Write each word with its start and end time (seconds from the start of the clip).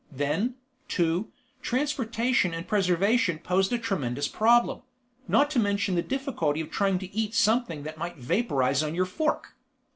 Then, 0.11 0.55
too, 0.87 1.31
transportation 1.61 2.55
and 2.55 2.67
preservation 2.67 3.37
posed 3.37 3.71
a 3.71 3.77
tremendous 3.77 4.27
problem, 4.27 4.81
not 5.27 5.51
to 5.51 5.59
mention 5.59 5.93
the 5.93 6.01
difficulty 6.01 6.59
of 6.59 6.71
trying 6.71 6.97
to 6.97 7.15
eat 7.15 7.35
something 7.35 7.83
that 7.83 7.99
might 7.99 8.17
vaporize 8.17 8.81
on 8.81 8.95
your 8.95 9.05
fork. 9.05 9.55